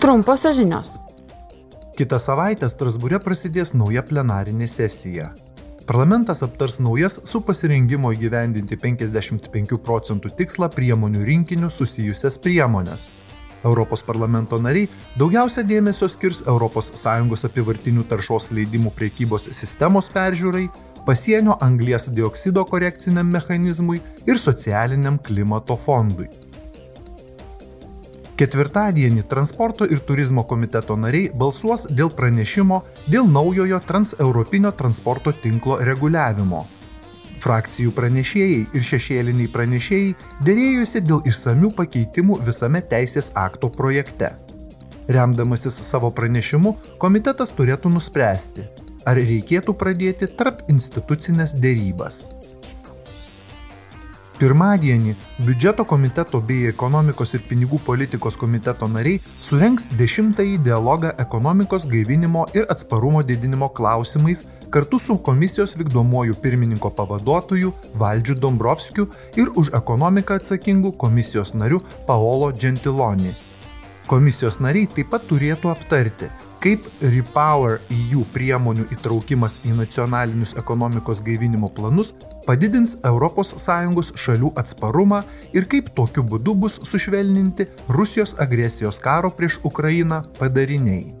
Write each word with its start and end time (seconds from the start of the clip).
Trumposios 0.00 0.56
žinios. 0.56 0.94
Kitą 1.92 2.16
savaitę 2.16 2.70
Strasbūre 2.72 3.18
prasidės 3.20 3.74
nauja 3.76 4.00
plenarinė 4.00 4.64
sesija. 4.64 5.26
Parlamentas 5.84 6.40
aptars 6.46 6.78
naujas 6.80 7.18
su 7.28 7.42
pasirengimo 7.44 8.08
įgyvendinti 8.16 8.78
55 8.80 9.76
procentų 9.84 10.32
tikslą 10.40 10.70
priemonių 10.72 11.26
rinkinių 11.28 11.68
susijusias 11.68 12.40
priemonės. 12.40 13.10
Europos 13.60 14.00
parlamento 14.00 14.56
nariai 14.56 14.88
daugiausia 15.20 15.68
dėmesio 15.68 16.08
skirs 16.08 16.46
ES 16.48 17.44
apivartinių 17.52 18.08
taršos 18.08 18.48
leidimų 18.56 18.96
priekybos 18.96 19.50
sistemos 19.52 20.08
peržiūrai, 20.08 20.70
pasienio 21.04 21.60
anglies 21.60 22.08
dioksido 22.08 22.64
korekciniam 22.64 23.28
mechanizmui 23.28 24.00
ir 24.24 24.40
socialiniam 24.40 25.20
klimato 25.20 25.76
fondui. 25.76 26.32
Ketvirtadienį 28.40 29.26
transporto 29.28 29.84
ir 29.84 29.98
turizmo 30.08 30.46
komiteto 30.48 30.94
nariai 30.96 31.28
balsuos 31.40 31.82
dėl 31.92 32.08
pranešimo 32.16 32.78
dėl 33.12 33.26
naujojo 33.28 33.80
transeuropinio 33.84 34.70
transporto 34.78 35.34
tinklo 35.42 35.76
reguliavimo. 35.84 36.62
Frakcijų 37.42 37.92
pranešėjai 37.98 38.62
ir 38.78 38.86
šešėliniai 38.88 39.50
pranešėjai 39.52 40.14
dėrėjosi 40.46 41.04
dėl 41.04 41.20
išsamių 41.28 41.74
pakeitimų 41.82 42.40
visame 42.46 42.80
teisės 42.80 43.28
akto 43.44 43.68
projekte. 43.76 44.32
Remdamasis 45.12 45.76
savo 45.84 46.08
pranešimu, 46.08 46.78
komitetas 47.02 47.52
turėtų 47.52 47.92
nuspręsti, 47.92 48.64
ar 49.04 49.20
reikėtų 49.20 49.76
pradėti 49.76 50.32
tarp 50.40 50.64
institucinės 50.72 51.52
dėrybas. 51.60 52.22
Pirmadienį 54.40 55.10
biudžeto 55.44 55.84
komiteto 55.84 56.38
bei 56.48 56.62
ekonomikos 56.70 57.34
ir 57.36 57.42
pinigų 57.44 57.76
politikos 57.84 58.38
komiteto 58.40 58.86
nariai 58.88 59.18
surenks 59.44 59.84
dešimtąjį 59.98 60.54
dialogą 60.64 61.10
ekonomikos 61.24 61.84
gaivinimo 61.90 62.46
ir 62.56 62.64
atsparumo 62.72 63.20
didinimo 63.32 63.68
klausimais 63.76 64.46
kartu 64.72 65.02
su 65.04 65.18
komisijos 65.28 65.76
vykdomuoju 65.82 66.38
pirmininko 66.40 66.88
pavaduotoju 67.02 67.74
Valdžiu 68.00 68.38
Dombrovskiu 68.46 69.10
ir 69.36 69.52
už 69.52 69.74
ekonomiką 69.82 70.40
atsakingu 70.40 70.96
komisijos 71.04 71.52
nariu 71.52 71.84
Paolo 72.08 72.48
Gentiloni. 72.64 73.36
Komisijos 74.10 74.56
nariai 74.58 74.88
taip 74.90 75.12
pat 75.12 75.22
turėtų 75.30 75.68
aptarti, 75.70 76.26
kaip 76.58 76.88
Repower 77.12 77.76
EU 77.94 78.24
priemonių 78.32 78.88
įtraukimas 78.96 79.60
į 79.62 79.76
nacionalinius 79.78 80.56
ekonomikos 80.58 81.22
gaivinimo 81.22 81.70
planus 81.76 82.10
padidins 82.42 82.96
ES 83.06 84.12
šalių 84.24 84.50
atsparumą 84.58 85.22
ir 85.54 85.70
kaip 85.70 85.94
tokiu 85.94 86.26
būdu 86.26 86.58
bus 86.58 86.82
sušvelninti 86.90 87.70
Rusijos 87.86 88.34
agresijos 88.34 88.98
karo 88.98 89.30
prieš 89.30 89.60
Ukrainą 89.62 90.24
padariniai. 90.42 91.19